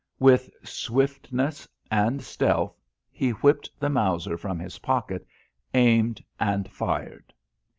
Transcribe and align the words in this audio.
With 0.17 0.49
swiftness 0.63 1.67
and 1.91 2.23
stealth 2.23 2.75
he 3.11 3.29
whipped 3.29 3.69
the 3.79 3.87
Mauser 3.91 4.35
from 4.35 4.57
his 4.57 4.79
pocket, 4.79 5.27
aimed 5.75 6.23
and 6.39 6.67
fired. 6.67 7.31